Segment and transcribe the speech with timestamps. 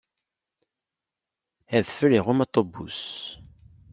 [1.77, 3.01] Adfel iɣumm aṭubus.